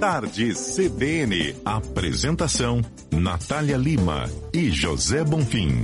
[0.00, 1.56] Tarde CBN.
[1.64, 5.82] Apresentação: Natália Lima e José Bonfim.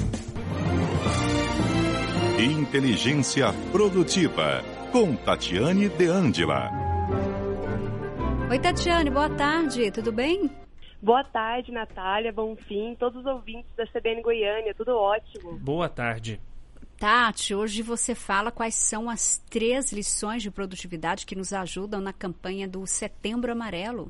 [2.39, 4.63] Inteligência Produtiva,
[4.93, 6.71] com Tatiane De Angela.
[8.51, 10.51] Oi, Tatiane, boa tarde, tudo bem?
[11.01, 15.59] Boa tarde, Natália, Bonfim, todos os ouvintes da CBN Goiânia, tudo ótimo.
[15.59, 16.39] Boa tarde.
[17.03, 22.13] Tati, hoje você fala quais são as três lições de produtividade que nos ajudam na
[22.13, 24.09] campanha do Setembro Amarelo.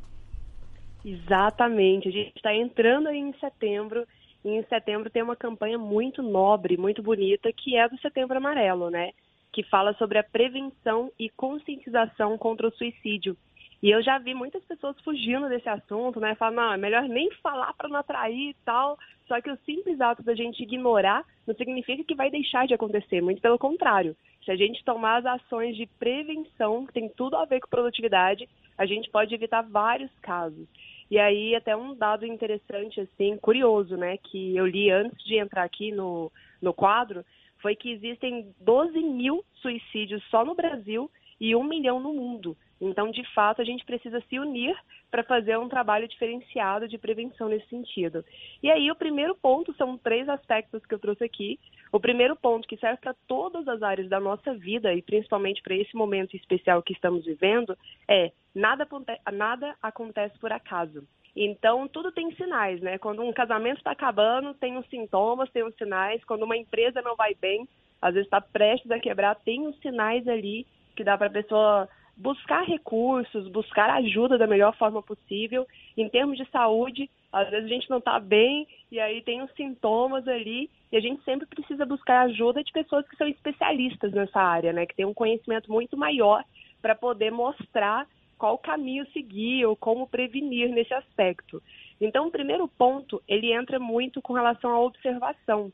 [1.02, 4.06] Exatamente, a gente está entrando aí em setembro
[4.44, 8.90] e em setembro tem uma campanha muito nobre, muito bonita, que é do Setembro Amarelo,
[8.90, 9.12] né?
[9.50, 13.34] Que fala sobre a prevenção e conscientização contra o suicídio.
[13.82, 16.36] E eu já vi muitas pessoas fugindo desse assunto, né?
[16.36, 18.96] Falando, não, é melhor nem falar para não atrair e tal.
[19.26, 23.20] Só que o simples ato da gente ignorar não significa que vai deixar de acontecer,
[23.20, 24.16] muito pelo contrário.
[24.44, 28.48] Se a gente tomar as ações de prevenção, que tem tudo a ver com produtividade,
[28.78, 30.68] a gente pode evitar vários casos.
[31.10, 35.64] E aí, até um dado interessante, assim, curioso, né, que eu li antes de entrar
[35.64, 36.30] aqui no,
[36.60, 37.24] no quadro,
[37.58, 42.56] foi que existem 12 mil suicídios só no Brasil e um milhão no mundo.
[42.84, 44.76] Então, de fato, a gente precisa se unir
[45.08, 48.24] para fazer um trabalho diferenciado de prevenção nesse sentido.
[48.60, 51.60] E aí, o primeiro ponto são três aspectos que eu trouxe aqui.
[51.92, 55.76] O primeiro ponto, que serve para todas as áreas da nossa vida e principalmente para
[55.76, 58.84] esse momento especial que estamos vivendo, é nada,
[59.32, 61.06] nada acontece por acaso.
[61.36, 62.98] Então, tudo tem sinais, né?
[62.98, 66.22] Quando um casamento está acabando, tem os sintomas, tem os sinais.
[66.24, 67.68] Quando uma empresa não vai bem,
[68.00, 71.88] às vezes está prestes a quebrar, tem os sinais ali que dá para a pessoa
[72.16, 75.66] buscar recursos, buscar ajuda da melhor forma possível.
[75.96, 79.50] Em termos de saúde, às vezes a gente não está bem e aí tem os
[79.52, 84.40] sintomas ali e a gente sempre precisa buscar ajuda de pessoas que são especialistas nessa
[84.40, 84.86] área, né?
[84.86, 86.44] Que têm um conhecimento muito maior
[86.80, 88.06] para poder mostrar
[88.36, 91.62] qual caminho seguir ou como prevenir nesse aspecto.
[92.00, 95.72] Então, o primeiro ponto, ele entra muito com relação à observação.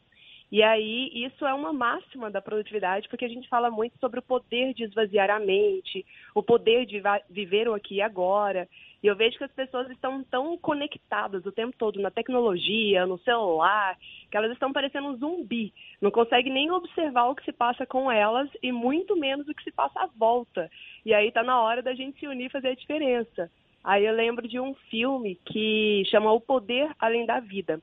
[0.50, 4.22] E aí, isso é uma máxima da produtividade, porque a gente fala muito sobre o
[4.22, 8.66] poder de esvaziar a mente, o poder de viver o aqui e agora.
[9.02, 13.18] E eu vejo que as pessoas estão tão conectadas o tempo todo na tecnologia, no
[13.18, 13.96] celular,
[14.30, 15.72] que elas estão parecendo um zumbi.
[16.00, 19.62] Não conseguem nem observar o que se passa com elas e muito menos o que
[19.62, 20.70] se passa à volta.
[21.04, 23.50] E aí está na hora da gente se unir e fazer a diferença.
[23.84, 27.80] Aí eu lembro de um filme que chama O Poder Além da Vida.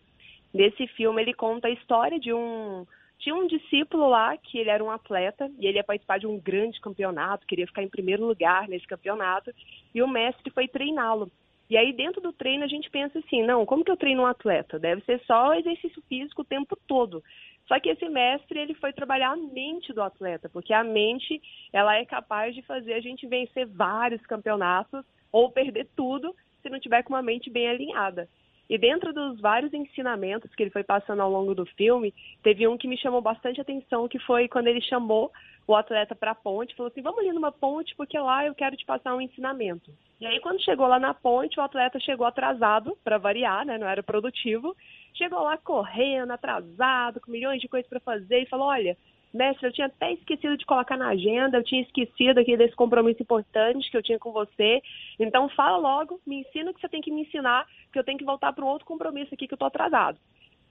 [0.56, 2.88] Nesse filme ele conta a história de um
[3.20, 6.40] tinha um discípulo lá que ele era um atleta e ele ia participar de um
[6.40, 9.54] grande campeonato, queria ficar em primeiro lugar nesse campeonato,
[9.94, 11.30] e o mestre foi treiná-lo.
[11.70, 14.28] E aí dentro do treino a gente pensa assim, não, como que eu treino um
[14.28, 14.80] atleta?
[14.80, 17.22] Deve ser só exercício físico o tempo todo.
[17.68, 21.42] Só que esse mestre, ele foi trabalhar a mente do atleta, porque a mente,
[21.74, 26.80] ela é capaz de fazer a gente vencer vários campeonatos ou perder tudo se não
[26.80, 28.30] tiver com uma mente bem alinhada.
[28.70, 32.78] E dentro dos vários ensinamentos que ele foi passando ao longo do filme, teve um
[32.78, 35.32] que me chamou bastante atenção, que foi quando ele chamou
[35.68, 38.76] o atleta para a ponte, falou assim: "Vamos ali numa ponte porque lá eu quero
[38.76, 39.92] te passar um ensinamento".
[40.20, 43.88] E aí quando chegou lá na ponte, o atleta chegou atrasado para variar, né, não
[43.88, 44.76] era produtivo.
[45.14, 48.98] Chegou lá correndo, atrasado, com milhões de coisas para fazer e falou: "Olha,
[49.36, 53.22] mestre, eu tinha até esquecido de colocar na agenda, eu tinha esquecido aqui desse compromisso
[53.22, 54.82] importante que eu tinha com você.
[55.20, 58.18] Então fala logo, me ensina o que você tem que me ensinar, que eu tenho
[58.18, 60.18] que voltar para um outro compromisso aqui que eu tô atrasado.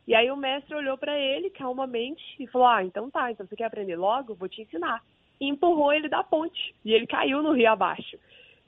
[0.07, 3.57] E aí o mestre olhou para ele calmamente e falou: "Ah, então tá, então você
[3.57, 4.35] quer aprender logo?
[4.35, 5.03] Vou te ensinar."
[5.41, 8.17] E empurrou ele da ponte, e ele caiu no rio abaixo.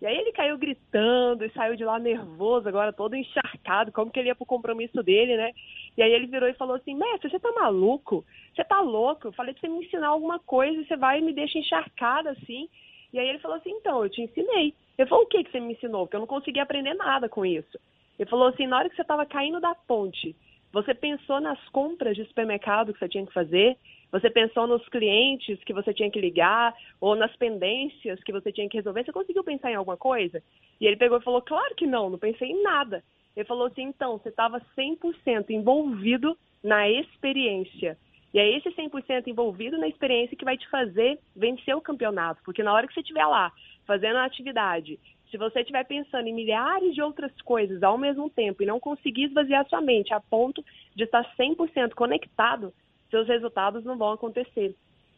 [0.00, 4.18] E aí ele caiu gritando e saiu de lá nervoso, agora todo encharcado, como que
[4.18, 5.52] ele ia pro compromisso dele, né?
[5.96, 8.24] E aí ele virou e falou assim, mestre, você tá maluco?
[8.54, 9.28] Você tá louco?
[9.28, 12.30] Eu falei pra você me ensinar alguma coisa e você vai e me deixa encharcada
[12.30, 12.68] assim.
[13.12, 14.74] E aí ele falou assim, então, eu te ensinei.
[14.98, 16.06] Eu falei, o que, que você me ensinou?
[16.06, 17.78] Porque eu não consegui aprender nada com isso.
[18.18, 20.34] Ele falou assim, na hora que você estava caindo da ponte,
[20.72, 23.76] você pensou nas compras de supermercado que você tinha que fazer?
[24.12, 28.68] Você pensou nos clientes que você tinha que ligar ou nas pendências que você tinha
[28.68, 29.04] que resolver?
[29.04, 30.42] Você conseguiu pensar em alguma coisa?
[30.80, 33.02] E ele pegou e falou: Claro que não, não pensei em nada.
[33.36, 37.98] Ele falou assim: Então, você estava 100% envolvido na experiência.
[38.32, 42.42] E é esse 100% envolvido na experiência que vai te fazer vencer o campeonato.
[42.44, 43.52] Porque na hora que você estiver lá
[43.86, 44.98] fazendo a atividade,
[45.30, 49.24] se você estiver pensando em milhares de outras coisas ao mesmo tempo e não conseguir
[49.24, 52.72] esvaziar sua mente a ponto de estar 100% conectado,
[53.10, 54.74] seus resultados não vão acontecer.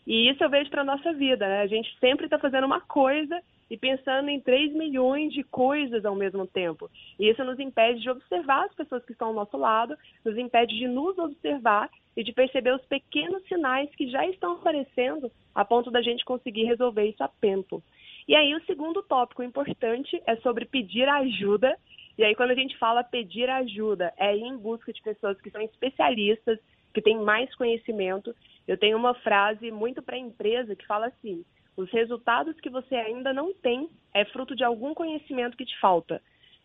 [0.09, 1.61] E isso eu vejo para a nossa vida, né?
[1.61, 3.39] A gente sempre está fazendo uma coisa
[3.71, 6.91] e pensando em 3 milhões de coisas ao mesmo tempo.
[7.21, 9.95] E isso nos impede de observar as pessoas que estão ao nosso lado,
[10.25, 15.31] nos impede de nos observar e de perceber os pequenos sinais que já estão aparecendo
[15.55, 17.83] a ponto da gente conseguir resolver isso a tempo.
[18.27, 21.77] E aí o segundo tópico importante é sobre pedir ajuda.
[22.17, 25.51] E aí quando a gente fala pedir ajuda, é ir em busca de pessoas que
[25.51, 26.59] são especialistas,
[26.95, 28.35] que têm mais conhecimento.
[28.69, 31.43] Eu tenho uma frase muito para a empresa que fala assim:
[31.75, 36.21] os resultados que você ainda não tem é fruto de algum conhecimento que te falta.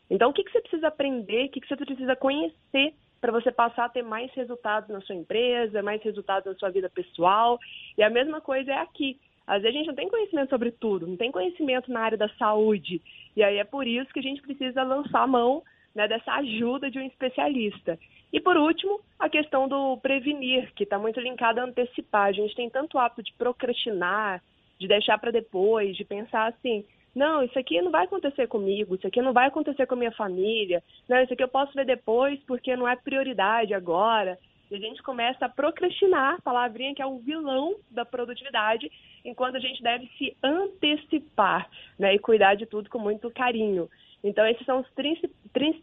[0.09, 3.53] Então, o que, que você precisa aprender, o que, que você precisa conhecer para você
[3.53, 7.57] passar a ter mais resultados na sua empresa, mais resultados na sua vida pessoal.
[7.97, 9.17] E a mesma coisa é aqui.
[9.47, 12.27] Às vezes a gente não tem conhecimento sobre tudo, não tem conhecimento na área da
[12.37, 13.01] saúde.
[13.35, 15.63] E aí é por isso que a gente precisa lançar a mão
[15.93, 17.99] né, dessa ajuda de um especialista.
[18.31, 22.27] E por último, a questão do prevenir, que está muito linkada a antecipar.
[22.27, 24.41] A gente tem tanto hábito de procrastinar,
[24.79, 26.83] de deixar para depois, de pensar assim,
[27.15, 30.11] não, isso aqui não vai acontecer comigo, isso aqui não vai acontecer com a minha
[30.11, 34.37] família, não, isso aqui eu posso ver depois porque não é prioridade agora.
[34.71, 38.91] E a gente começa a procrastinar, palavrinha que é o vilão da produtividade,
[39.23, 41.69] enquanto a gente deve se antecipar
[41.99, 43.87] né, e cuidar de tudo com muito carinho.
[44.23, 44.87] Então, esses são os,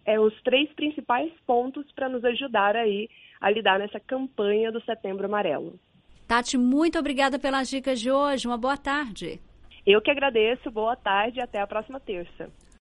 [0.06, 3.08] é, os três principais pontos para nos ajudar aí
[3.40, 5.78] a lidar nessa campanha do Setembro Amarelo.
[6.26, 8.46] Tati, muito obrigada pelas dicas de hoje.
[8.46, 9.40] Uma boa tarde.
[9.86, 12.50] Eu que agradeço, boa tarde e até a próxima terça.